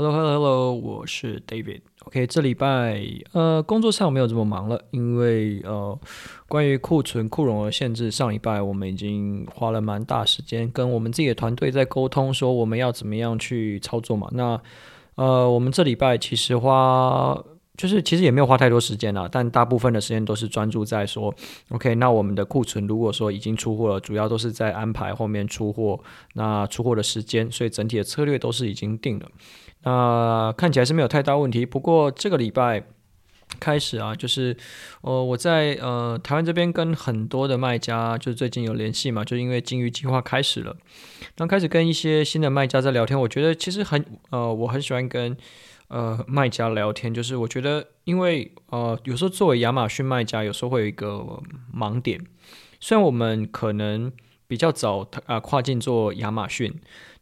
[0.00, 1.82] Hello，Hello，Hello，我是 David。
[2.06, 3.02] OK，这礼拜
[3.32, 6.00] 呃工作上没有这么忙了，因为呃
[6.48, 14.26] 关于库存库容的限制，上礼拜我们已经花了蛮大时间跟我们自己的团队在沟通，说我们要怎么样去操作嘛。
[14.32, 14.58] 那
[15.16, 17.38] 呃我们这礼拜其实花。
[17.76, 21.34] 就是其实也没有花太多时间了，但大部分的时间都是专注在说
[21.70, 25.98] ，OK，那我们的库存如果说已经出货了，主要都是在安排后面出货，
[26.34, 29.26] 那出货的时间，所以整体的策略都是已经定了。
[29.82, 31.64] 那看起来是没有太大问题。
[31.64, 32.84] 不过这个礼拜
[33.58, 34.56] 开始啊，就是
[35.02, 40.76] 呃我在呃台湾这边跟很多的卖家，就最近有联系嘛，就因为金鱼计划开始了，
[41.36, 45.36] 刚开始跟一些新的卖家在聊天，我觉得其实很呃我很喜欢跟。
[45.92, 51.42] 呃，卖家聊天，就是我觉得，因为呃，有时候作为亚马逊卖家，有时候会有一个
[51.74, 52.24] 盲点。
[52.78, 54.12] 虽然我们可能
[54.50, 56.74] 比较早啊、跨境做亚马逊。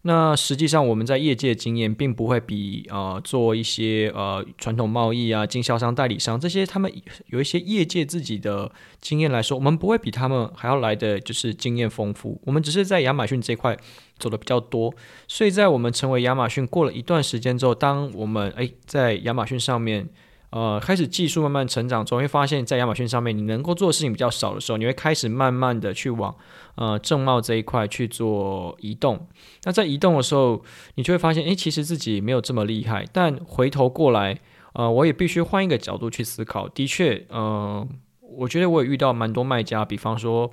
[0.02, 6.90] 那实际上，我们在业界经验并不会比呃做一些呃传统贸易啊、经销商、代理商这些，他们
[7.26, 8.72] 有一些业界自己的
[9.02, 12.40] 经验来说，我们不会比他们还要来的就是经验丰富。
[12.46, 13.76] 我们只是在亚马逊这块
[14.18, 14.94] 走的比较多，
[15.26, 20.08] 所以在我们成为亚马逊过了一段时间之后，当我们诶在亚马逊上面。
[20.50, 26.34] 呃，开始技术慢慢成长，总会发现，在亚马逊上面，你能够做的事情比较少的时候，你会开始慢慢的去往
[26.76, 29.28] 呃正贸这一块去做移动。
[29.64, 33.04] 那在移动的时候，你就会发现，诶，其实自己没有这么厉害。
[33.12, 34.38] 但回头过来，
[34.72, 36.66] 呃，我也必须换一个角度去思考。
[36.66, 37.86] 的确，呃，
[38.20, 40.50] 我觉得我也遇到蛮多卖家，比方说，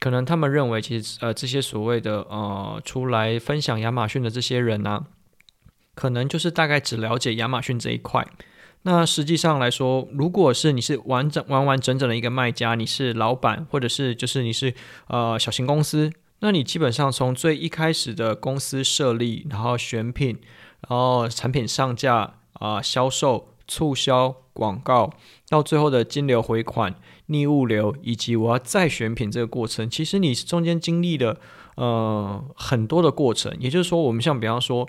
[0.00, 5.04] 可能他们认为，其实呃这些所谓的呃出来分享亚马逊的这些人呢、啊，
[5.94, 8.26] 可能就是大概只了解亚马逊这一块。
[8.90, 14.72] 那实际上来说，如果是你是完整完完整整的一个卖家，你是老板，或者是就是你是
[15.08, 20.38] 呃小型公司，那你基本上从最一开始的公司设立，然后选品，
[20.88, 25.12] 然后产品上架啊、销售、促销、广告，
[25.50, 26.94] 到最后的金流回款、
[27.26, 31.38] 逆物流，以及我要再选品这个过程，其实你中间经历了
[31.74, 33.54] 呃很多的过程。
[33.60, 34.88] 也就是说，我们像比方说。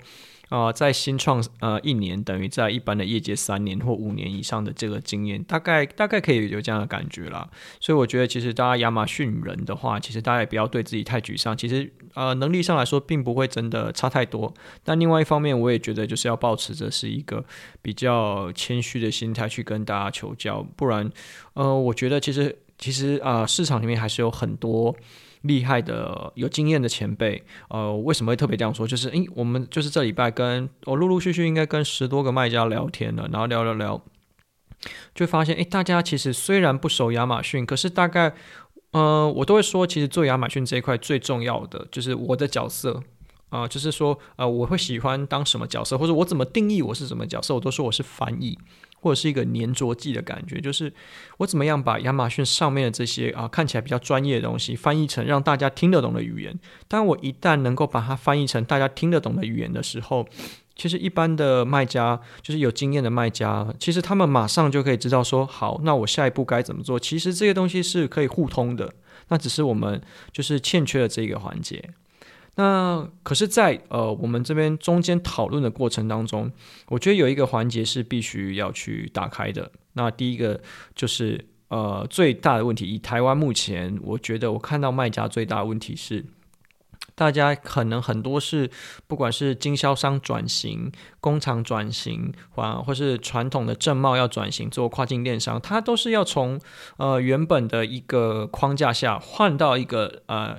[0.50, 7.48] 啊、呃，在新创呃一年等于在一般的业界三年或五年以上的这个经验，大概大概可以有这样的感觉啦。
[7.80, 11.56] 所以我觉得，其实大家亚马逊人的话，其实大家也不要对自己太沮丧。
[11.56, 14.52] 其实呃能力上来说，并不会真的差太多。
[14.84, 17.44] 但另外一方面，我也觉得就是要保持着是一个
[17.80, 21.10] 比较谦虚的心态去跟大家求教，不然
[21.54, 24.96] 呃，我觉得其实其实啊、市场里面还是有很多。
[25.44, 28.86] 厉害的有经验的前辈，呃，为什么会特别这样说？
[28.86, 34.04] 就是，诶，我们就是这礼拜跟我陆陆续续应该跟十多个卖家聊天了，然后聊聊聊，
[35.14, 38.34] 就发现，诶，大家其实虽然不熟亚马逊，可是大概，
[38.90, 43.02] 呃，我都会说，其实做亚马逊这一块最重要的就是我的角色，
[43.48, 48.58] 啊、就是说，呃，我会喜欢当什么角色，或者我怎么定义我是什么角色，我都说我是翻译。
[49.00, 50.92] 或者是一个黏着剂的感觉，就是
[51.38, 56.58] 我怎么样把亚马逊上面的这些啊看起来比较专业的东西翻译成让大家听得懂的语言。
[56.86, 60.26] 当我一旦能够把它翻译成大家听得懂的语言的时候，
[60.76, 66.98] 其实一般的卖家就是有经验的卖家，其实他们马上就可以知道说，好，那我下一步该怎么做。
[66.98, 68.92] 其实这些东西是可以互通的，
[69.28, 70.00] 那只是我们
[70.32, 71.90] 就是欠缺了这个环节。
[72.56, 76.50] 那可是在，呃我们这边中间讨论的过程当中，
[76.88, 79.70] 我觉得有一个环节是必须要去打开的。
[79.94, 80.60] 那第一个
[80.94, 86.26] 就是呃最大的问题，以台湾目前，我觉得我看到卖家最大的问题是，
[87.14, 88.68] 大家可能很多是
[89.06, 96.60] 不管是经销商转型、工厂转型，或或是传统的正贸要转型做跨境电商，它都是要从
[96.98, 100.58] 呃原本的一个框架下换到一个呃。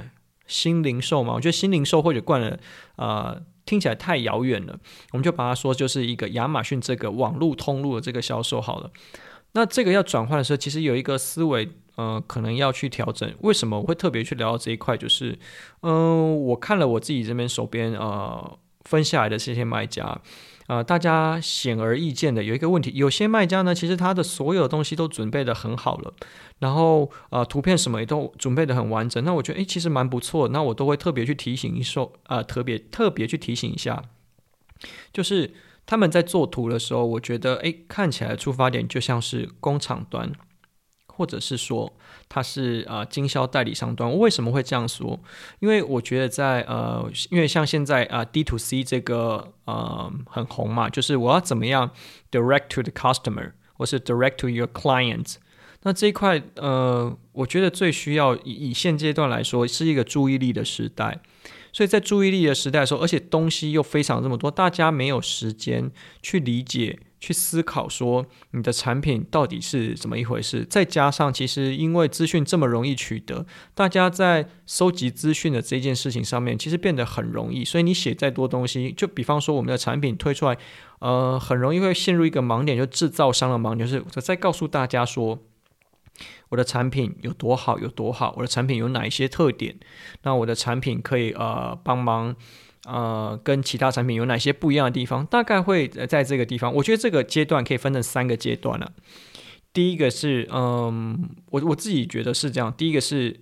[0.51, 2.59] 新零售嘛，我觉得新零售或者惯了，
[2.97, 4.77] 呃，听起来太遥远了。
[5.13, 8.91] 我们就把它说就是一个亚马逊这个网络通路的这个销售好了。
[9.53, 13.33] 那这个要转换的时候，其实有一个思维，呃，可能要去调整。
[13.39, 14.97] 为什么我会特别去聊到这一块？
[14.97, 15.39] 就是，
[15.81, 20.19] 嗯、我看了我自己这边手边呃分下来的这些卖家。
[20.67, 26.13] 呃，大家显而易见的有一个问题，有些卖家呢，其实他的所有东西都准备得很好了，
[26.61, 29.21] 然后呃，图片什么也都准备得很完整。
[29.25, 30.47] 那我觉得，诶，其实蛮不错。
[30.49, 34.03] 那我都会特别去提醒一说，呃，特别特别去提醒一下，
[35.11, 35.53] 就是
[35.85, 40.31] 他们在做图的时候，我觉得，诶，看起来出发点就像是工厂端。
[41.13, 41.93] 或者是说
[42.29, 45.19] 它是呃经销代理商端，我为什么会这样说？
[45.59, 51.91] 因为我觉得在呃，因为像现在啊、D to C 这个呃很红嘛，就是我要怎么样
[52.31, 55.35] direct to the customer，或是 direct to your clients。
[55.83, 61.19] 那这一块呃，我觉得最需要以以现阶段来说是一个注意力的时代，
[61.73, 65.91] 所以在注意力的时代的时候，而且东西又非常这么多，大家没有时间
[66.21, 66.99] 去理解。
[67.23, 73.45] 去思考说你的产品到底是怎么一回事，再加上其实因为资讯这么容易取得，
[73.75, 80.57] 大家在收集资讯的这件事情上面其实变得很容易，所以你写再多东西，就比方说我们的产品推出来，
[80.97, 85.37] 呃，很容易会陷入一个盲点，就制造商的盲点，就是我再告诉大家说
[86.49, 89.75] 我的产品有多好有多好，我的产品有哪一些特点，
[90.23, 92.35] 那我的产品可以呃帮忙。
[92.85, 95.23] 呃，跟其他产品有哪些不一样的地方？
[95.27, 96.73] 大概会在这个地方。
[96.73, 98.91] 我觉得这个阶段可以分成三个阶段了。
[99.71, 102.73] 第一个是，嗯，我我自己觉得是这样。
[102.75, 103.39] 第一个是，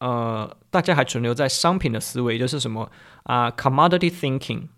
[0.00, 2.90] 呃，大家还存留在商品的思维，就是什么
[3.24, 4.68] 啊，commodity thinking。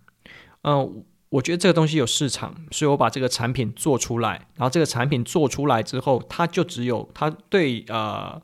[0.63, 4.47] 嗯，我觉得这个东西有市场，所以我把这个产品做出来。
[4.57, 8.41] 然后这个产品做出来之后，它就只有它对呃。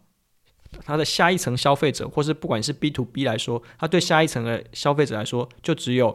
[0.85, 6.15] 它的下一层消费者，或是不管是 B to B 来说，它对下一层的消费者来说，就只有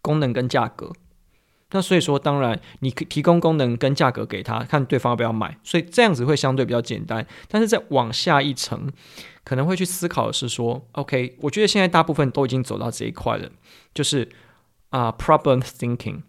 [0.00, 0.92] 功能跟价格。
[1.72, 5.58] 那所以说，当然你可提供功能跟价格给他，看对方要不要买。
[5.62, 7.26] 所以这样子会相对比较简单。
[7.48, 8.90] 但是再往下一层，
[9.44, 13.50] 可能会去思考的是说，OK，我觉得现在大部分都已经走到这一块了，
[13.92, 14.26] 就是
[14.90, 16.22] 啊、，problem thinking，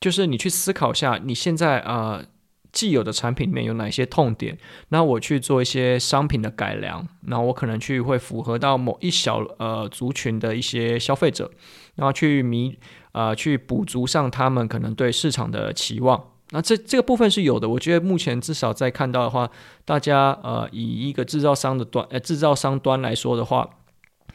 [0.00, 2.24] 就是你去思考一下你现在啊。
[2.72, 4.56] 既有的产品里面有哪些痛点？
[4.90, 11.50] 那我去做一些商品的改良，那我可能去会符合到某一小呃族群的一些消费者，
[11.96, 12.78] 然后去弥
[13.10, 16.26] 呃去补足上他们可能对市场的期望。
[16.50, 19.50] 那这这个部分是有的，我觉得目前至少在看到的话，
[19.84, 23.68] 大家呃以一个制造商的端呃制造商端来说的话，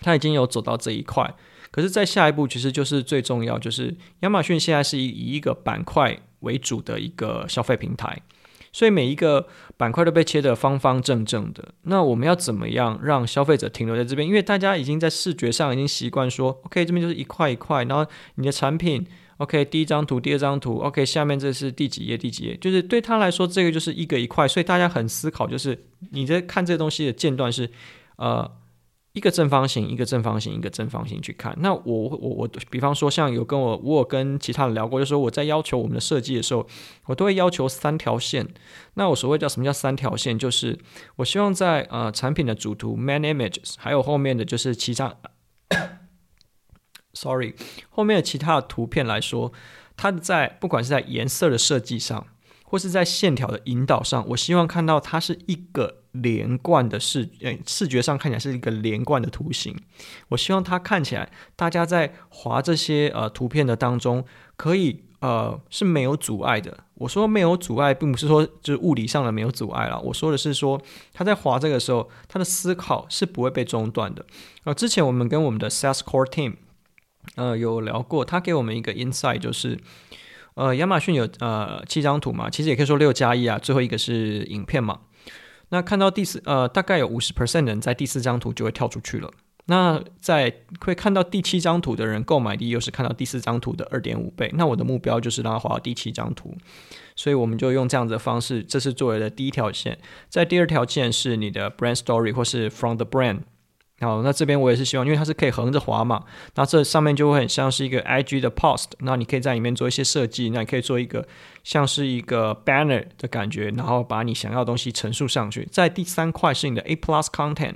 [0.02, 1.34] 他已经有走到这一块。
[1.76, 6.18] 可是，在下一步其实就是最重要，就是亚马逊现在是以以一个板块。
[6.42, 8.22] 为主的一个消费平台，
[8.72, 11.74] 所以每一个板块都被切得方方正正的。
[11.84, 14.28] 那我们要怎么样让消费者停留在这边？
[14.28, 18.06] 因为大家已经在视觉上已经习惯说，OK，这边就是一块一块，然后
[18.36, 19.04] 你的产品
[19.38, 24.48] ，OK，第一张图，第二张图，OK，下面这是第几页，第几页，就是对他来说，这个就是一个一块。
[24.48, 27.72] 所以大家很思考，就是你在看这个东西的间断是，
[28.18, 28.52] 呃。
[29.16, 31.56] 一个正方形，一个正方形，一个正方形去看。
[31.62, 36.68] 那我我我，比方说，像有跟我我有跟其他人聊过，就说我在要求我们的设计的时候，
[37.06, 38.46] 我都会要求三条线。
[38.96, 40.38] 那我所谓叫什么叫三条线？
[40.38, 40.78] 就是
[41.16, 45.16] 我希望在呃产品的主图 main images，还有后面的就是其他
[47.14, 47.56] ，sorry，
[47.90, 49.54] 后面的其他的图片来说，
[49.96, 52.28] 它在不管是在颜色的设计上，
[52.66, 56.02] 或是在线条的引导上，我希望看到它是一个。
[56.16, 59.78] 连贯的视，呃，视觉上看起来是一个连贯的图形。
[60.30, 64.24] 我希望它看起来，大家在划这些呃图片的当中，
[64.56, 66.86] 可以呃是没有阻碍的。
[66.94, 70.00] 我说没有阻碍，并不是说就是物理上的没有阻碍了。
[70.00, 70.82] 我说的是说，
[71.12, 74.26] 他在划这个时候，他的思考是不会被中断的。
[74.64, 76.54] 呃，之前我们跟我们的 Sales Core Team
[77.36, 79.78] 呃有聊过，他给我们一个 insight，就是
[80.56, 85.00] 呃亚马逊有呃七张图嘛，其实也可以说六加一啊，最后一个是影片嘛。
[85.70, 89.32] 那看到第四，呃，大概有五十 percent 的人在第四张图就会跳出去了。
[89.68, 94.52] 那在会看到第七张图的人，购买力又是看到第四张图的二点五倍。
[94.54, 96.56] 那我的目标就是让他滑到第七张图，
[97.16, 99.98] 所以我们就用这样子的方式，这是作为的第一条线。
[100.30, 103.40] 在第二条线是你的 brand story 或是 from the brand。
[104.02, 106.26] 好，那这边我也是希望，因为它是可以横着滑嘛，
[106.56, 111.26] 那这上面就会很像是一个 IG 的 post，那你可以在里面做一些设计，那你可以做一个
[111.64, 115.66] 像是一个 banner 的感觉，然后把你想要的东西陈述上去。
[115.72, 117.76] 在第三块是你的 A plus content，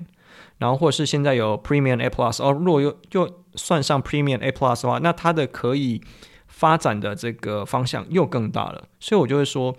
[0.58, 6.02] 然后或者是现在有 Premium A plus，哦，如果又又算上 Premium A plus 的话，那它的可以
[6.48, 8.84] 发展的这个方向又更大了。
[9.00, 9.74] 所以我就会说，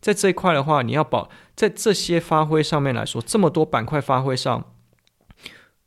[0.00, 4.64] 在这一块的话，你要保在这些发挥上面来说，这么多板块发挥上。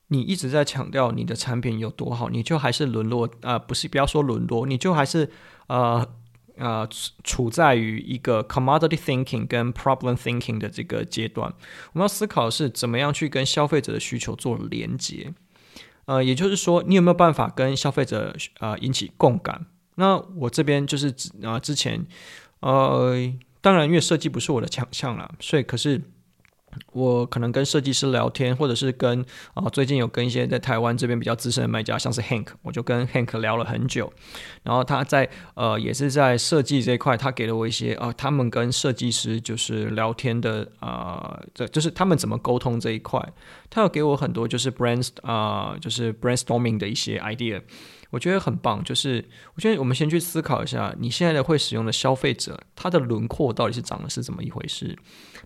[0.09, 5.29] 你一直在强调你的产品有多好，你就还是沦落啊、不是，不要说沦落，你就还是
[5.67, 6.07] 呃
[6.55, 6.87] 呃
[7.25, 11.53] 处在于一个 commodity thinking 跟 problem thinking 的这个阶段。
[11.91, 15.33] 我们要思考的是怎么样去跟消费者的需求做连接。
[16.05, 19.65] 呃，也就是说，你有没有办法跟消费者呃引起共感？
[19.95, 22.05] 那我这边就是啊、之前
[22.61, 23.13] 呃，
[23.59, 26.01] 当然因为设计不是我的强项啦，所以可是。
[26.91, 34.11] 我可能跟设计师聊天，或者是跟啊、最近有跟一些在台湾这边比较资深的卖家，像是 Hank，我就跟 Hank 聊了很久。
[34.63, 43.21] 然后他在呃，也是在设计这一块，他给了我一些啊、他们跟设计师就是聊天的啊，这、就是他们怎么沟通这一块。
[43.69, 47.61] 他有给我很多就是 brand 啊、就是 brainstorming 的一些 idea。
[48.09, 48.83] 我觉得很棒。
[48.83, 49.23] 就是
[49.55, 54.97] 我觉得我们先去思考一下，你现在的会使用的消费者，他的轮廓到底是长的是怎么一回事？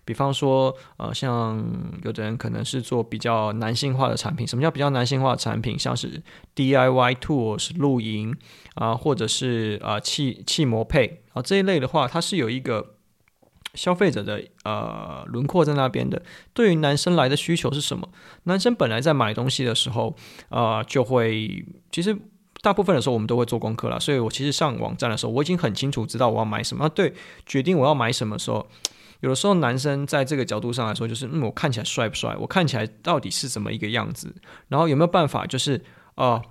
[0.04, 1.64] 比方说，呃，像
[2.02, 4.46] 有的人可能是做比较男性化的产品。
[4.46, 5.78] 什么叫比较男性化的产品？
[5.78, 6.22] 像是
[6.56, 8.36] DIY tools 露营
[8.74, 12.94] 啊，或者是啊汽汽摩配啊这一类的话，它是有一个。
[13.74, 18.06] 消费者的呃轮廓在那边的，对于男生来的需求是什么？
[18.42, 20.14] 男生本来在买东西的时候，
[20.50, 22.14] 呃，就会其实
[22.62, 26.88] 大部分的时候我们都会做功课了，所以我其实上网站的时候，我已经很清楚知道我要买什么。
[26.88, 27.12] 对，
[27.44, 28.66] 决定我要买什么时候，
[29.20, 32.34] 有的时候男生在这个角度上来说，就是嗯，我看起来帅不帅？
[32.38, 34.34] 我看起来到底是怎么一个样子？
[34.68, 35.82] 然后有没有办法，就是
[36.14, 36.24] 啊？
[36.24, 36.42] 呃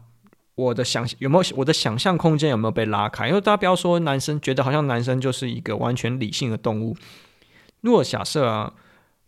[0.56, 3.30] 我的想有没有我的想象空间有没有被拉开？
[3.30, 6.96] 因为大家不要说男生觉得好像男生就是一个完全理性的动物。
[7.80, 8.72] 如果假设啊，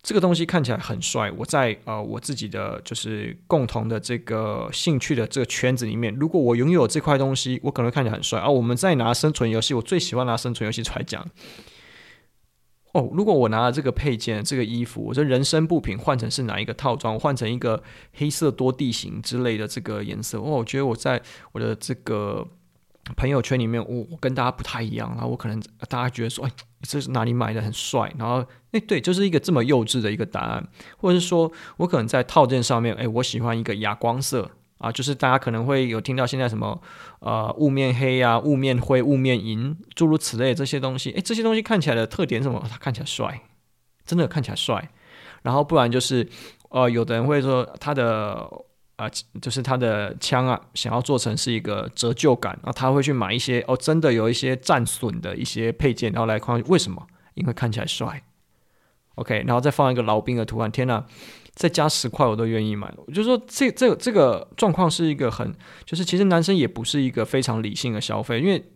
[0.03, 8.49] 这个东西看起来很帅，我在呃我自己的就是共同的这个兴趣的这个圈子里面，如果我拥有这块东西，我可能会看起来很帅啊。
[8.49, 11.25] 我们再拿生存游戏，我最喜欢拿生存游戏出来讲。
[12.91, 17.17] 哦，如果我拿了这个配件、这个衣服，我这人身部品换成是哪一个套装？
[17.17, 17.81] 换成一个
[18.13, 21.21] 黑色多地形之类的这个颜色，哦，我觉得我在
[21.53, 22.45] 我的这个
[23.15, 28.13] 朋友圈里面，我我跟大家不太一样，然后我可能大家觉得说，哎，这是哪里买的很帅？
[28.17, 30.67] 然后，哎，对，就是一个这么幼稚的一个答案，
[30.97, 34.51] 或者是说我可能在套件上面，哎，我喜欢一个哑光色。
[34.79, 36.77] 啊，就是大家可能会有听到现在什么
[37.19, 41.09] 呃雾面黑、啊、雾面灰、雾面银，诸如此类这些东西。
[41.11, 42.61] 诶，这些东西看起来的特点是什么？
[42.69, 43.43] 它看起来帅，
[44.05, 44.91] 真的看起来帅。
[45.41, 46.27] 然后不然就是
[46.67, 48.45] 呃，有的人会说他的
[48.95, 49.09] 呃，
[49.41, 57.07] 就是他的枪啊，想要做成是一个折旧感，然后他会去买一些哦，真的有一些战损的一些配件，然后来看为什么？
[57.33, 58.23] 因为看起来帅。
[59.15, 61.03] OK，然后再放一个老兵的图案，天呐！
[61.53, 62.91] 再加十块我都愿意买。
[63.05, 65.53] 我就说这这这个状况是一个很，
[65.85, 68.71] 就是其实男生也不是一个非常理性的消费，因为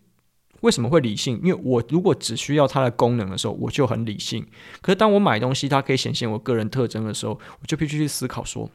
[0.60, 1.40] 为什么会理性？
[1.42, 4.46] 因为我如果只需要它的功能的时候，我就很理性。
[4.80, 8.70] 可是当我买东西，它可以显现我个人特征的时候，我就必须去思考说，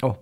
[0.00, 0.16] 哦，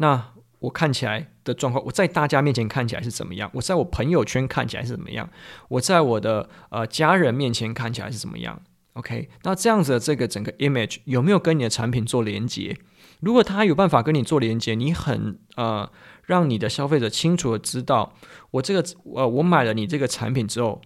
[0.00, 3.50] 那我看起来的状况，我在大家面前看起来是怎么样？
[3.54, 5.28] 我在我朋友圈看起来是怎么样？
[5.68, 8.60] 我在我的呃家人面前看起来是怎么样
[8.94, 12.76] ？OK，那这样子的这个整个 image 有没有跟你的产品做连接？
[13.20, 15.90] 如果他有办法跟你做连接，你很呃
[16.24, 18.14] 让你的消费者清楚的知道，
[18.52, 18.82] 我这个
[19.14, 20.80] 呃我买了你这个产品之后，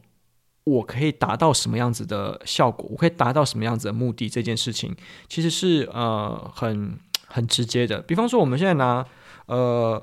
[0.64, 2.88] 我可以达到什么样子的效果？
[2.90, 4.28] 我可以达到什么样子的目的？
[4.28, 4.94] 这件事情
[5.28, 6.98] 其实是呃很
[7.34, 8.00] 很直接的。
[8.02, 9.04] 比方说，我们现在拿
[9.46, 10.02] 呃。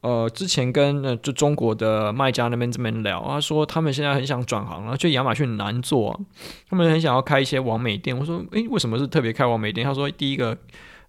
[0.00, 6.16] 呃，之前跟呃就中国的卖家那边这边聊，他说他们现在很想转行了，就亚马逊难做，
[6.70, 8.16] 他们很想要开一些网美店。
[8.16, 9.84] 我说，诶，为什么是特别开网美店？
[9.84, 10.56] 他说，第一个，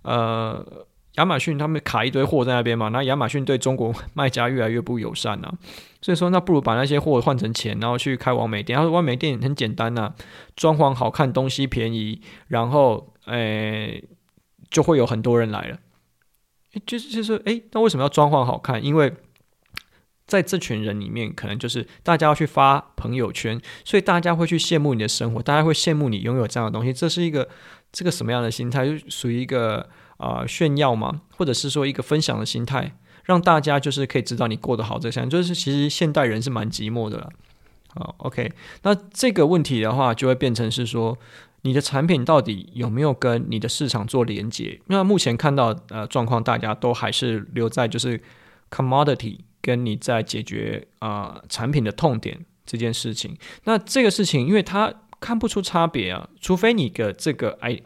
[0.02, 0.66] 呃，
[1.18, 5.54] 亚马逊他们卡一堆货在那边嘛，那亚马逊对中国卖家越来越不友善啊，
[6.02, 8.76] 所以说那不如把那些货换成钱，然后去开网美店。
[8.76, 10.12] 他说网美店很简单呐，
[10.56, 14.04] 装潢好看，东西便宜，然后诶
[14.70, 15.80] 就会有很多人来了。
[16.86, 18.84] 就是就是诶，那为什么要装潢好看？
[18.84, 19.12] 因为
[20.28, 26.94] 在这群人里面，可能就是大家要去发朋友圈，所以大家会去羡慕你的生活，大家会羡慕你拥有这样的东西。
[26.94, 27.50] 这是一个
[27.92, 28.86] 这个什么样的心态？
[28.86, 31.22] 就属于一个啊、炫耀吗？
[31.36, 35.00] 或者是说一个分享的心态，让大家就是可以知道你过得好。
[35.00, 37.32] 这项就是其实现代人是蛮寂寞的了。
[37.96, 38.52] 好，OK，
[38.84, 41.18] 那这个问题的话，就会变成是说。
[41.62, 44.80] 你的产品到底有没有跟你的市场做连接？
[44.88, 48.22] 那目前看到呃状况，大家都还是留在就是
[48.70, 53.38] commodity 跟你在解决啊、产品的痛点这件事情。
[53.66, 57.78] 那这个事情，因为它看不出差别啊，除非你的这个哎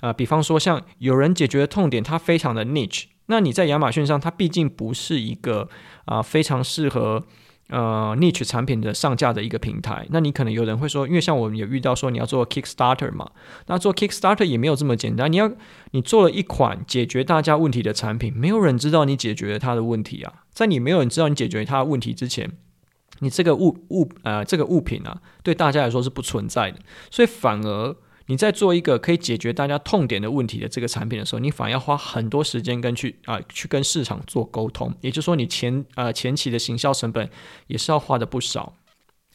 [0.00, 5.68] 啊、比方说像有人解决的痛点，它非常的 niche，那你在亚马逊上，它毕竟不是一个
[6.04, 7.24] 啊、非常适合。
[7.72, 13.30] 呃，niche 产品的上架的一个平台，那你可能有人会说，因为像我们有遇到说你要做 Kickstarter 嘛，
[13.66, 15.32] 那做 Kickstarter 也没有这么简单。
[15.32, 15.50] 你要
[15.92, 20.44] 你做了一款解决大家问题的产品，没有人知道你解决了他的问题啊。
[20.50, 22.52] 在你没有人知道你解决他的问题之前，
[23.20, 26.78] 你这个物物呃这个物品啊，对大家来说是不存在的，
[27.10, 27.96] 所以反而。
[28.26, 37.28] 你在做一个可以解决大家痛点的问题的这个产品的时候，你反而要花很多时间跟去啊、去跟市场做沟通，也就是说你前呃前期的行销成本
[37.66, 38.74] 也是要花的不少。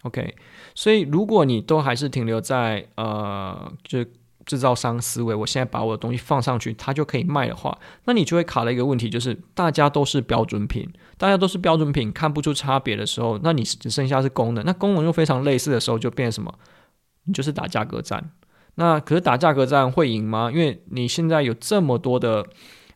[0.04, 0.36] OK，
[0.76, 4.06] 所以如果你都还是停留在呃就
[4.46, 16.58] 制造商思维，我现在把我的东西放上去，它就可以卖的话，那你就会卡了一个问题，就是大家都是标准品，大家都是标准品，看不出差别的时候，那你只剩下是功能，那功能又非常类似的时候，就变什么？
[17.26, 18.32] 你就是打价格战。
[18.80, 20.52] 那可是打价格战会赢吗？
[20.54, 22.46] 因为你现在有这么多的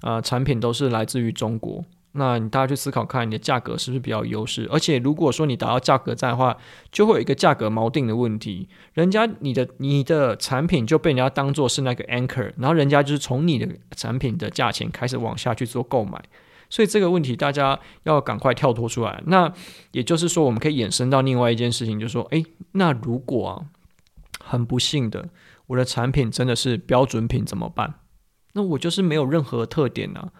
[0.01, 4.67] 呃产品都是来自于中国，那你大家去思考看，你的价格是不是比较优势？
[4.71, 6.55] 而且如果说你达到价格战的话，
[6.91, 8.69] 就会有一个价格锚定的问题。
[8.93, 16.21] 人家你的你的产品就被人家当做是那个 anchor，然后人家就是从你的产品的价钱开始往下去做购买。
[16.69, 19.21] 所以这个问题大家要赶快跳脱出来。
[19.25, 19.51] 那
[19.91, 23.65] 也就是说，我们可以衍生到另外一件事情，就是说，诶，那如果啊，
[24.41, 25.27] 很不幸的，
[25.71, 27.95] 我的产品真的是标准品怎么办？
[28.53, 30.31] 那我就是没有任何特点呢、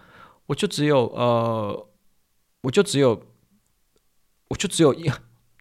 [0.46, 1.88] 我就只有呃，
[2.62, 3.22] 我就只有，
[4.48, 5.10] 我就只有一，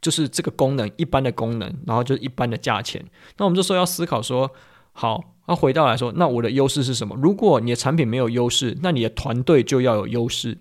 [0.01, 3.06] 就是这个功能一般的功能，然后就是一般的价钱。
[3.38, 4.51] 那我们这时候要思考说，
[4.92, 7.16] 好，那回到来说，那我的优势是什么？
[7.16, 10.58] 如果你的产品没有优势，那你的团队就要有优势。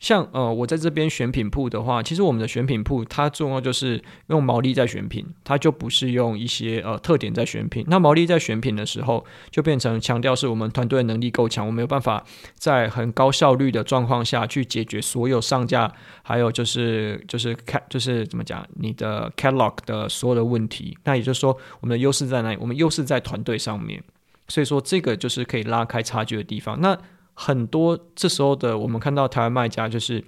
[0.00, 7.84] 像呃，我在这边选品铺的话，其实我们的选品铺它重要就是用毛利在选品，它就不是用一些呃特点在选品。
[7.86, 15.92] 那毛利在选品的时候，就变成强调是我们团队的能力够强，我们有办法在很高效率的状况下去解决所有上架，
[16.22, 20.96] 还有就是就是看就是怎么讲你的 catalog 的所有的问题。
[21.04, 22.56] 那也就是说，我们的优势在哪里？
[22.58, 24.02] 我们优势在团队上面。
[24.48, 26.80] 所以说，这个就是可以拉开差距的地方。
[26.80, 26.98] 那
[27.34, 30.22] 很多这时候的我们看到台湾卖家，就是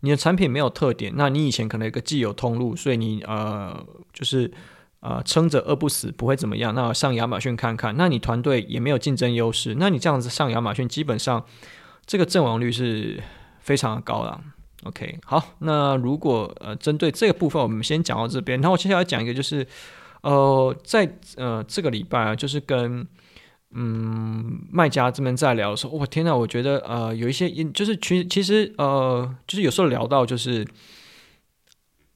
[0.00, 4.52] 你的产品没有特点，那你以前可能有个既有通路，所以你呃就是
[5.00, 6.74] 呃撑着饿不死，不会怎么样。
[6.74, 11.44] 那上亚马逊看看，那你团队也没有竞争优势，那你这样子上亚马逊，基本上
[12.04, 13.22] 这个阵亡率是
[13.60, 14.40] 非常高了。
[14.84, 19.66] OK，好，那如果呃针对这个部分，我们先讲到这边，然后我接下来讲一个就是
[20.20, 23.06] 呃在呃这个礼拜啊，就是跟。
[23.78, 30.66] 嗯，卖家这边在聊的时候，我天呐，我觉得呃，有一些，就是其其实呃，就是有时候聊到就是，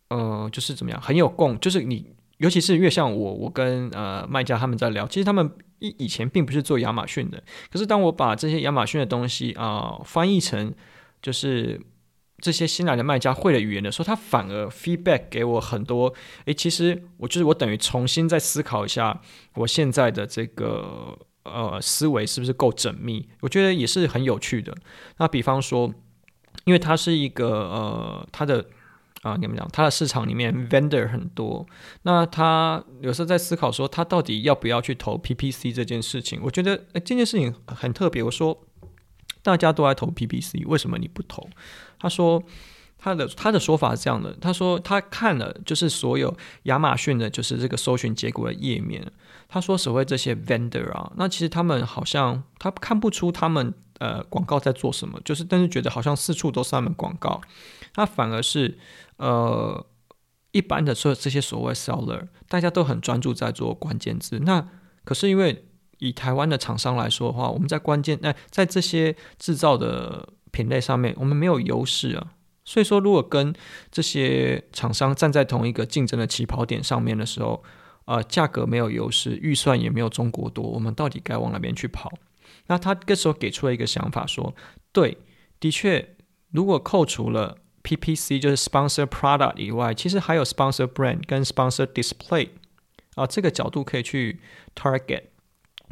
[0.09, 2.07] 呃，就是怎么样，很有共，就是你，
[2.39, 5.51] 尤其是越像我，我跟呃卖家他们在聊，其实他们
[5.81, 10.73] 以以前并不是做亚马逊的，可是当我把这些亚马逊的东西啊、翻译成
[11.21, 11.79] 就是
[12.39, 16.15] 这些新来的卖家会的语言的时候，他反而 feedback 给我很多，
[16.47, 19.21] 诶，其实我就是我等于重新再思考一下
[19.57, 21.19] 我现在的这个。
[21.43, 23.29] 呃，思维是不是够缜密？
[23.41, 24.77] 我觉得也是很有趣的。
[25.19, 25.93] 那比方说，
[26.65, 28.67] 因为它是一个呃，它的
[29.23, 29.69] 啊，怎么讲？
[29.73, 31.67] 它的市场里面 vendor 很多，
[32.03, 36.41] 那他有时候在思考说，他到底要不要去投 PPC 这件事情？
[36.43, 38.23] 我觉得哎，这件事情很特别。
[38.23, 38.67] 我说，
[39.43, 41.49] 大家都在投 PPC，为什么你不投？
[41.99, 42.43] 他说。
[43.03, 49.11] 他的他的说法是这样的，他说他看了就是所有亚马逊的，就是这个搜寻结果的页面。
[49.51, 57.41] 他说所谓这些 vendor 啊，那其实他们好像他看不出他们呃广告在做什么，就是但是觉得好像四处都是他们广告。
[57.97, 58.79] 那反而是
[59.17, 59.85] 呃
[60.53, 64.39] 一般的说这些所谓 seller，大家都很专注在做关键字。
[64.39, 64.69] 那
[65.05, 65.67] 可是因为
[65.99, 72.33] 以台湾的厂商来说的话，我们在关键那、在这些制造的品类上面，我们没有优势啊。
[72.65, 73.53] 所以说，如果跟
[73.91, 77.65] 这些厂商站在同一个竞争的起跑点上面的时候，
[78.11, 82.13] 呃，价格没有优势，预算也没有中国多，我们到底该往哪边去跑？
[82.67, 84.53] 那他这时候给出了一个想法，说：
[84.91, 85.17] 对，
[85.61, 86.17] 的确，
[86.51, 92.49] 如果扣除了 PPC 就是 Sponsor Product 以外，其实还有 Sponsor Brand 跟 Sponsor Display
[93.15, 94.41] 啊，这个角度可以去
[94.75, 95.27] Target。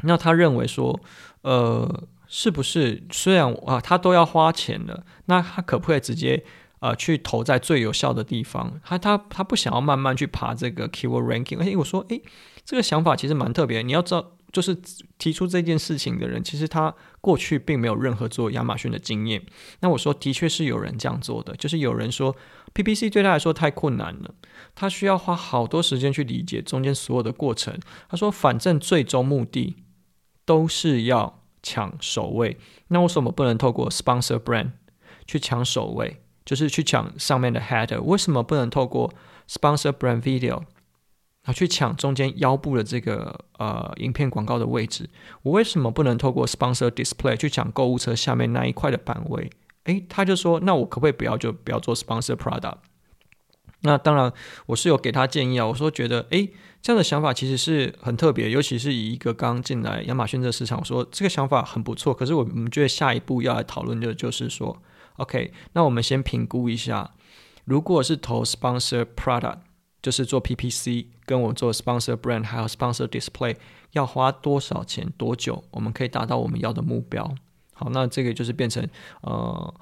[0.01, 0.99] 那他认为说，
[1.43, 6.43] 呃，是不是虽然啊，他都要花钱了，那他可不可以直接？
[6.79, 12.21] 呃，去投在最有效的地方，他他他不想要慢慢去爬这个 keyword ranking，而且我说，诶，
[12.63, 13.81] 这个想法其实蛮特别。
[13.81, 14.77] 你要知道，就是
[15.17, 19.45] 提出这件事情的人，其实他过去并没有任何做亚马逊的经验。
[19.81, 22.33] 那我说，的确是有人这样做的，就是有人说
[22.73, 24.33] PPC 对他来说太困难了，
[24.73, 27.77] 他需要花好多时间去理解中间所有的过程。
[28.07, 29.75] 他说，反正最终目的
[30.45, 34.71] 都是要抢首位，那为什么不能透过 sponsor brand
[35.27, 36.21] 去抢首位？
[36.49, 39.13] 就是去抢上面的 header，为什么不能透过
[39.47, 40.63] sponsor brand video
[41.43, 45.07] 啊去抢中间腰部的这个呃影片广告的位置？
[45.43, 49.47] 我为什么不能透过 sponsor display 去抢购物车下面那一块的版位？
[49.83, 52.77] 诶，他就说，那我可不可以不要就不要做 sponsor product？
[53.81, 54.33] 那当然，
[54.65, 55.67] 我是有给他建议啊。
[55.67, 62.11] 我说觉得，诶，这样的想法其实是很特别，尤其是以一个刚进来亚马逊这个市场，我说这个想法很不错。
[62.11, 64.81] 可是我们觉得下一步要来讨论的就是说。
[65.19, 67.11] OK，那我们先评估一下，
[67.65, 69.59] 如果是投 sponsor product，
[70.01, 73.57] 就是做 PPC，跟我做 sponsor brand，还有 sponsor display，
[73.91, 77.35] 要花多少钱，多久，我们可以达到我们要的目标？
[77.73, 78.87] 好，那这个就是变成
[79.19, 79.73] 呃，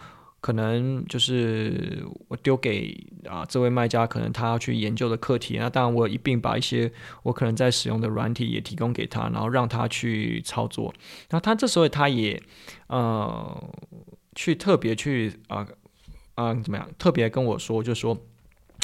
[0.41, 2.97] 可能就是我丢给
[3.29, 5.57] 啊这位卖家，可能他要去研究的课题。
[5.59, 10.91] 那当然，我一并把一些我可能在使用的软体也提供给他，然后让他去操作。
[11.29, 12.41] 那他这时候他也
[12.87, 13.55] 呃。
[14.37, 15.67] 去特别去啊
[16.35, 16.87] 啊、怎么样？
[16.99, 18.15] 特别跟我说，就说，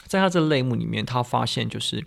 [0.07, 2.03] 在他这个类目里面，他发现就是，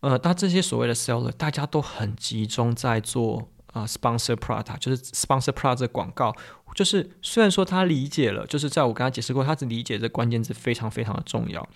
[0.00, 6.36] 呃，他这些所谓的 seller，大家都很集中在做啊、sponsor product，就是 sponsor product 广告。
[6.74, 11.66] 就是虽然说他理解了，就是在我跟他解释过，他只理解这关键字非常非常的重要。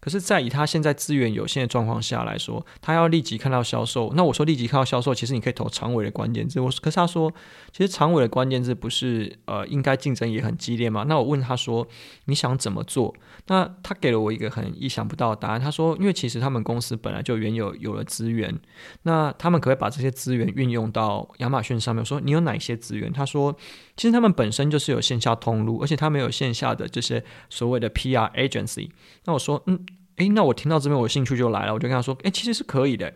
[0.00, 4.12] 可是，在以他现在资源有限的状况下来说，他要立即看到销售。
[4.14, 6.60] 那我说立即看到销售，其实你可以投长尾的关键字。
[6.60, 7.32] 我可是他说，
[7.72, 11.04] 其实长尾的关键字不是呃应该竞争也很激烈吗？
[11.08, 11.84] 那我问他说，
[12.26, 13.12] 你想怎么做？
[13.48, 15.60] 那他给了我一个很意想不到的答案。
[15.60, 18.56] 他说，因为其实他们公司本来就原有有了资源，
[19.02, 22.00] 那他们可不可以把这些资源运用到亚马逊上面？
[22.00, 23.12] 我说你有哪些资源？
[23.12, 23.52] 他说，
[23.96, 28.90] 其实他们本身就是有线下通路，而且他们有线下的这些所谓的 PR agency。
[29.24, 29.84] 那我说，嗯。
[30.18, 31.74] 诶，那我听到这边，我兴趣就来了。
[31.74, 33.12] 我就跟他说，诶，其实是可以的，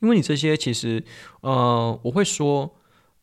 [0.00, 1.04] 因为你这些其实，
[1.42, 2.76] 呃，我会说，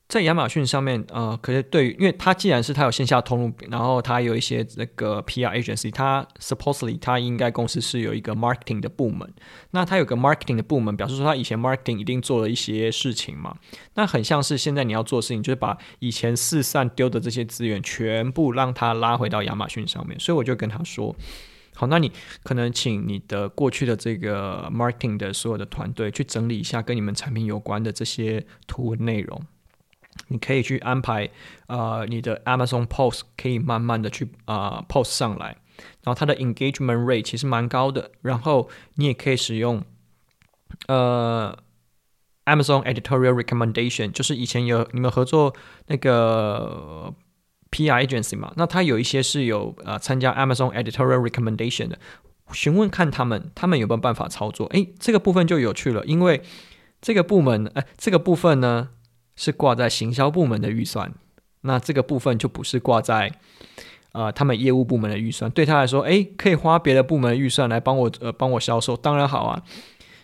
[0.07, 9.29] 在亚马逊上面，呃，可是对于，因为他既然是他有线下通路，然后他有一些那个 PR agency，他 supposedly 他应该公司是有一个 marketing 的部门，
[9.71, 13.57] 那他有个 marketing 的部门，表示说他以前 marketing 一定做了一些事情嘛，
[13.95, 21.13] 那很像是现在你要做事情，就是把以前四散丢的这些资源全部让他拉回到亚马逊上面，所以我就跟他说。
[21.79, 22.11] 好，那你
[22.41, 29.39] 可能请你的过去的这个 marketing 的所有的团队去整理一下跟你们产品有关的这些图文内容。
[30.29, 31.29] 你可以去安排，
[31.67, 35.49] 呃，你的 Amazon post 可以慢慢的去啊、呃、post 上来，
[36.03, 38.09] 然后它的 engagement rate 其实蛮高的。
[38.23, 39.83] 然后你也可以使用，
[40.87, 41.55] 呃
[42.45, 45.53] ，Amazon editorial recommendation，就是以前有你们合作
[45.85, 47.13] 那个。
[47.77, 51.99] PR agency 嘛，那他有一些是有呃参加 Amazon editorial recommendation 的，
[52.51, 54.65] 询问看他们，他们有没有办法操作？
[54.69, 56.41] 诶，这个部分就有趣了，因为
[56.99, 58.89] 这个部门，诶，这个部分呢
[59.35, 61.13] 是挂在行销部门的预算，
[61.61, 63.31] 那这个部分就不是挂在
[64.13, 65.51] 呃他们业务部门的预算。
[65.51, 69.61] 对他来说，诶，可以花别的部门的预算来帮我呃帮我销售，当然好啊。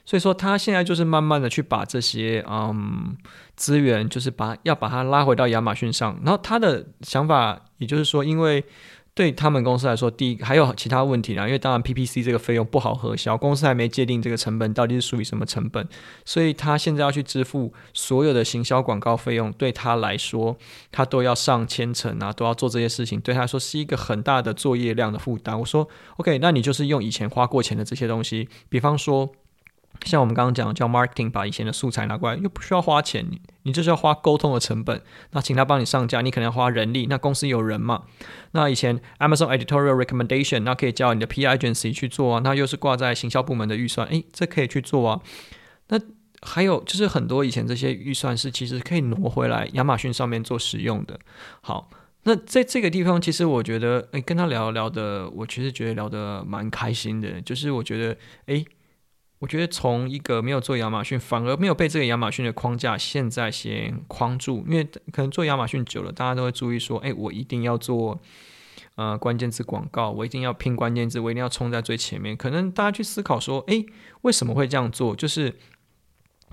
[0.06, 3.16] 所以说，他现在就是慢慢的去把这些嗯
[3.56, 6.20] 资源，就是把要把它拉回到亚马逊上。
[6.24, 8.66] 然后他的想法，也就是说，因为
[9.14, 15.88] 对他们公司来说，第一还有其他问题啦，因为当然 PPC 这个费用不好核销，公司还没界定这个成本到底是属于什么成本，
[16.26, 20.58] 所以他现在要去支付所有的行销广告费用，对他来说，
[20.92, 25.58] 他都要上千层啊，都要做这些事情，对他说是一个很大的作业量的负担。
[25.58, 25.88] 我说
[26.18, 29.34] ，OK，那你就是用以前花过钱的这些东西，比方说。
[30.06, 33.26] 像我们刚刚讲叫 marketing，把以前的素材拿过来，又不需要花钱，
[33.64, 35.02] 你就是要花沟通的成本。
[35.32, 38.04] 那请他帮你上架，你可能要花人力，那公司有人嘛？
[38.52, 45.22] 那以前 Amazon editorial recommendation，那可以叫你的 PR agency 去做啊，那又是挂在行销部门的预算，诶，这可以去做啊。
[45.88, 46.00] 那
[46.42, 51.18] 还有就是很多以前这些预算是其实可以挪回来亚马逊上面做使用的。
[51.62, 51.90] 好，
[52.24, 58.66] 那在这个地方，其实我觉得，诶，跟他聊聊的，我其实觉得聊得蛮开心的，就是我觉得，诶。
[59.44, 68.18] 我觉得从一个没有做亚马逊，反而没有被这个亚马逊的框架现在先框住，因为可能做亚马逊久了，大家都会注意说，哎，我一定要做
[68.96, 72.38] 呃关键字广告，我一定要拼关键字，我一定要冲在最前面。
[72.38, 73.84] 可能大家去思考说，哎，
[74.22, 75.14] 为什么会这样做？
[75.14, 75.54] 就是。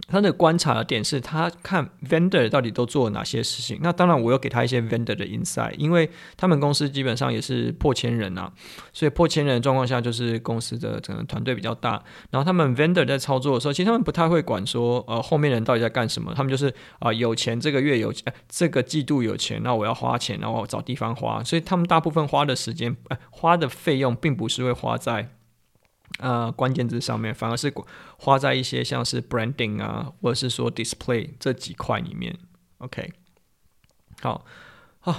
[0.08, 3.78] 他的观察的点是他看 vendor 到底都做了哪些事情。
[3.82, 8.52] 那当然，我有给他一些 vendor 的 insight，因为他们公司基本上也是破千人啊，
[8.92, 12.02] 所以破千人的状况下，就是公司的整个团队比较大。
[12.30, 16.32] 然后他们 vendor 在操作的时候，其实他们不太会管说，呃，后面人到底在干什么。
[16.34, 21.42] 他们就是啊、有钱这个月有钱，这个季度有钱，那我要花钱，然后找地方花。
[21.44, 22.96] 所以他们大部分花的时间，
[23.30, 25.30] 花的费用，并不是会花在。
[26.18, 27.72] 呃，关键字上面反而是
[28.18, 32.36] 花在一些像是 branding 啊，或者是说 display 这几块里面。
[32.78, 33.10] OK，
[34.20, 34.44] 好，
[34.98, 35.12] 好，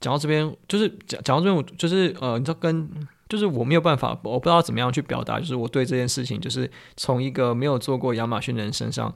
[0.00, 2.90] 讲到这边就是讲讲到这边，我就是呃，你知道跟
[3.28, 9.14] 就是我没有办法，我不知道怎么样去表达，就是我对这件事情，就是从一个没有做过亚马逊的人身上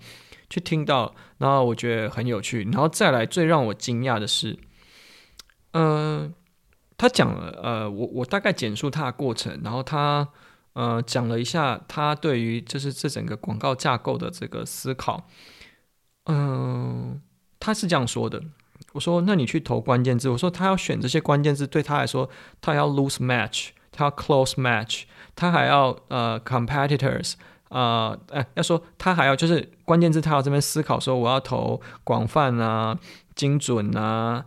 [0.50, 4.56] 去听到，然后我觉得很有趣，然后再来最让我惊讶的是，
[5.72, 6.32] 嗯、
[6.96, 10.28] 他讲了，呃，我我大概简述他的过程，然后他。
[10.74, 15.26] 呃，讲了一下他对于就是这整个广告架构的这个思考，
[16.26, 17.20] 嗯、
[17.58, 18.42] 他是这样说的。
[18.92, 22.28] 我说，那你去投关键字，我说他要选这些关键字，对他来说，
[22.60, 27.34] 他要 lose match，他要 close match，他还要呃 competitors，
[27.70, 32.98] 呃，哎，要说他还要就是关键字，他要这边思考说，我要投广泛啊，
[33.34, 34.44] 精准啊。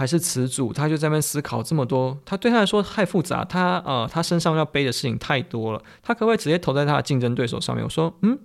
[0.00, 7.84] 还是词组，他就在那边思考这么多，他对他来说太复杂，他呃，他身上要背的事情太多了，他可不可以直接投在他的竞争对手上面？
[7.84, 8.38] 我说，嗯，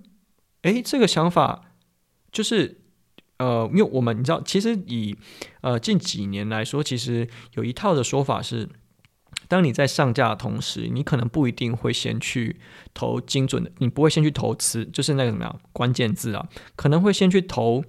[0.64, 1.62] 诶，这个想法
[2.30, 2.82] 就是
[3.38, 5.16] 呃，因为我们你知道，其实以
[5.62, 8.68] 呃近几年来说，其实有一套的说法是，
[9.48, 12.60] 当你在上架的同时，你可能不一定会先去
[12.92, 17.82] 投精准的，你不会先去投词，就是那个什么样关键字啊，可能会先去投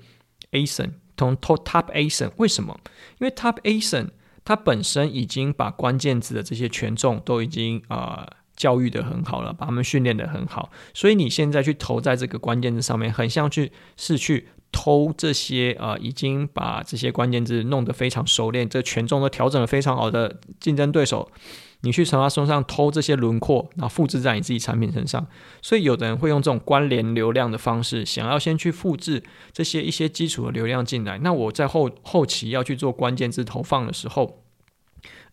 [0.52, 2.80] ASIN，同投 Top ASIN，为什么？
[3.20, 4.12] 因为 Top ASIN
[4.46, 8.26] 它本身已经把关键字的这些权重都已经啊。
[8.58, 21.32] 教育的很好了，把他们训练的很好，所以你现在去投在这个关键字上面，很像去是去偷这些啊、已经把这些关键字弄得非常熟练，这权重都调整的非常好的竞争对手，
[21.82, 25.26] 你去从他身上偷这些轮廓，然后复制在你自己产品身上。
[25.62, 31.20] 所以有的人会用这种关联流量的方式，想要先去复制这些一些基础的流量进来。
[31.20, 34.44] 那我在后后期要去做关键字投放的时候。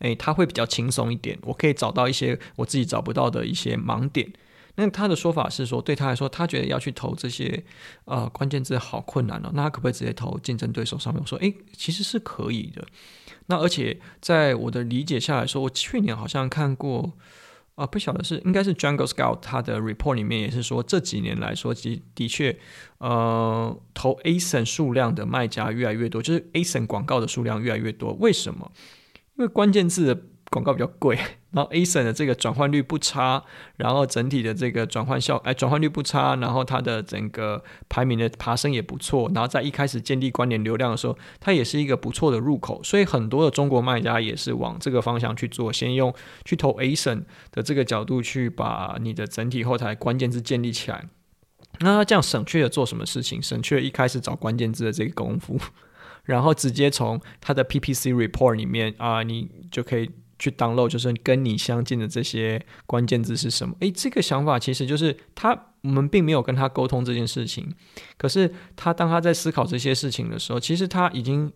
[0.00, 4.32] 诶，他会比较轻松一点，我可以找到一些我自己找不到的一些盲点。
[4.76, 7.64] 那他的说法是说，对他来说，他觉得要去投这些
[8.06, 9.50] 呃关键字好困难哦。
[9.54, 11.22] 那他可不可以直接投竞争对手上面？
[11.22, 12.84] 我说，诶，其实是可以的。
[13.46, 17.12] 那而且在我的理解下来说，我去年好像看过
[17.76, 22.56] 啊、不晓得是应该是 Jungle Scout 他的 report 里面也是说，这几年来说，其的确
[22.98, 28.12] 呃投 ASIN 数量的卖家越来越多，就是 ASIN 广告的数量越来越多。
[28.20, 28.70] 为什么？
[29.36, 31.18] 因为关键字的广告比较贵，
[31.54, 33.42] 然后 ASIN 的这个转换率不差，
[33.76, 46.12] 然后整体的这个转换效，哎，转换率不差，然后它的整个排名的爬升也不错，然后在一开始建立关联流量的时候，它也是一个不错的入口，所以很多的中国卖家也是往这个方向去做，先用
[46.44, 51.08] 去投 ASIN 的这个角度去把你的整体后台关键字建立起来，
[51.80, 53.40] 那他这样省去了做什么事情？
[53.40, 55.58] 省去了一开始找关键字的这个功夫。
[56.24, 63.74] 然后直接从它的 PPC report 里面啊，你就可以去 download，就是跟你相近的这些关键字是什么？
[63.80, 65.50] 诶，这个想法其实就是他，
[65.82, 67.72] 我们并没有跟他沟通这件事情，
[68.16, 71.52] 可是他当他在思考这些事情的时候，其实他已经，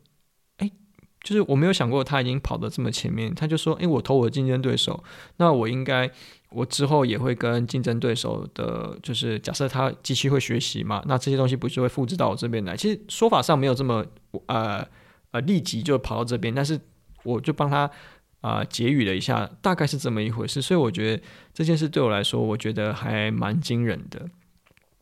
[0.59, 0.73] 诶，
[1.23, 5.03] 就是我没有想过他已经跑得这么前面，他就说，诶，我投我的竞争对手，
[5.37, 6.11] 那我应该。
[6.51, 12.75] 我之后也会跟竞争对手的，就是假设他机器会学习嘛，那这些东西不就会复制到我这边来？
[12.75, 14.03] 其实说法上没有这么
[14.47, 14.83] 呃
[15.33, 16.81] 呃立即就跑到这边，但是
[17.23, 17.91] 我就帮他
[18.41, 20.61] 啊、结语了一下，大概是这么一回事。
[20.63, 21.23] 所以我觉得
[21.53, 24.29] 这件事对我来说，我觉得还蛮惊人的。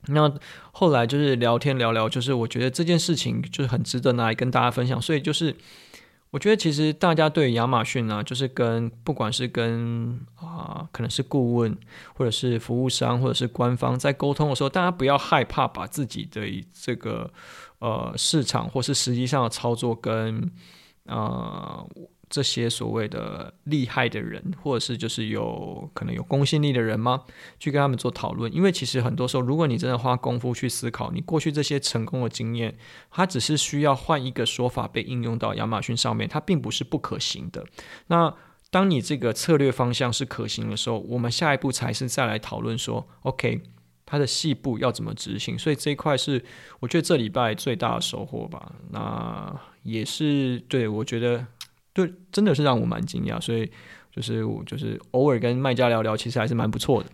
[0.07, 0.33] 那
[0.73, 5.57] 后来就是聊天聊聊，就是我觉得这件事情就是很值得拿来跟大家分享，所以就是。
[6.33, 11.75] 我觉得其实大家对亚马逊呢，就是跟不管是跟啊、可能是顾问，
[12.15, 16.43] 或者是服务商，或者是官方在沟通的时候，大家不要害怕把自己的
[16.75, 17.33] 这个
[17.79, 20.51] 呃市场或是实际上的操作跟
[21.07, 21.85] 啊。
[22.29, 27.23] 这些所谓的厉害的人，或者是就是有可能有公信力的人吗？
[27.61, 32.77] 去跟他们做讨论，因为其实很多时候，如果你真的花功夫去思考，你过去这些成功的经验，
[33.11, 37.65] 它只是需要换一个说法被应用到亚马逊上面，它并不是不可行的。
[38.09, 38.35] 那
[38.71, 43.63] 当你这个策略方向是可行的时候，我们下一步才是再来讨论说，OK，
[44.05, 45.57] 它的细部要怎么执行。
[45.57, 46.45] 所以这一块是
[46.81, 48.73] 我觉得这礼拜最大的收获吧。
[48.91, 51.47] 那也是对我觉得。
[51.97, 53.73] 就，真的是让我蛮惊讶，所以
[54.15, 57.09] 就是我就是偶尔跟卖家聊聊，其实还是蛮不错的。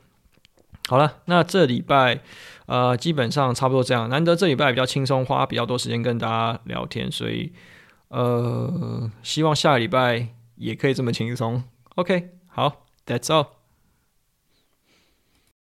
[0.89, 2.21] 好了，那这礼拜
[2.67, 7.53] 呃基本上差不多这样，难得这礼拜比较轻松，花比较多时间跟大家聊天，所以
[8.09, 11.63] 呃希望下礼拜也可以这么轻松。
[11.95, 13.62] OK，好，That's all。